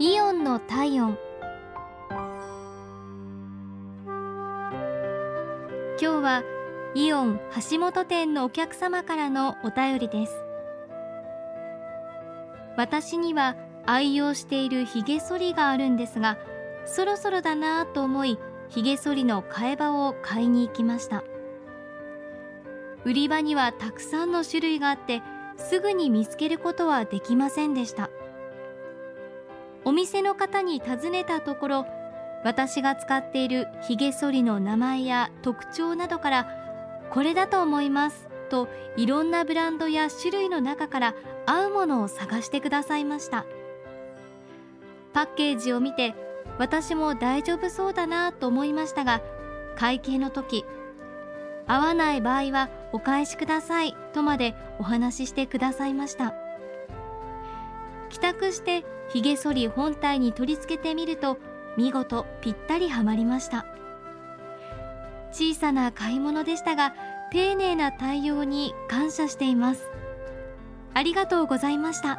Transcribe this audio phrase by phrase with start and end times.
[0.00, 1.18] イオンの体温。
[4.06, 6.44] 今日は
[6.94, 10.36] イオン橋本店のお客様からのお便りです。
[12.76, 13.56] 私には
[13.86, 16.38] 愛用しているひげ剃りがあるんですが
[16.84, 21.24] そろそろだなと思いひげ剃りの替え刃を買いに行きました。
[23.04, 25.22] 売り場にはたくさんの種類があって
[25.56, 28.10] すぐに見つけることはできませんでした。
[29.88, 31.86] お店の方に尋ねたところ
[32.44, 36.48] 私が使っているひげ剃りの名前や特徴などから
[37.08, 41.14] これだと思いますといろんなブランドや種類の中から
[41.46, 43.46] 合うものを探してくださいました。
[45.14, 46.14] パッケージを見て
[46.58, 49.22] 私も大丈夫そうだなと思いましたが
[49.74, 50.66] 会計の時
[51.66, 56.47] 合わない場合はお返しくださいとまでお話ししてくださいました。
[58.08, 61.38] 帰宅してひげ剃り本体に取り付けてみると
[61.76, 63.66] 見事ぴったりはまりました。
[65.30, 66.94] 小さな買い物でしたが
[67.30, 69.90] 丁寧な対応に感謝しています。
[70.94, 72.18] ありがとうございました。